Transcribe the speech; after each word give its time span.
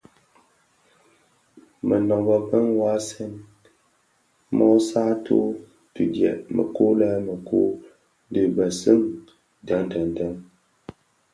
Mënôbö 1.87 2.35
më 2.63 2.75
vasèn 2.79 3.33
mö 4.57 4.67
satü 4.89 5.39
tidyëk 5.93 6.39
mëku 6.55 6.85
lè 6.99 7.09
mëku 7.27 7.61
dhi 8.33 8.43
binèsun 8.55 9.01
deň 9.67 9.83
deň 9.91 10.07
deň. 10.17 10.33